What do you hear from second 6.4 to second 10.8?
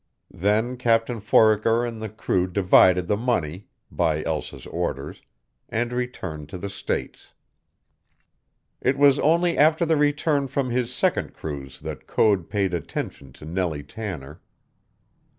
to the States. It was only after the return from